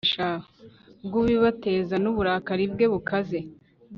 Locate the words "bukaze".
2.91-3.39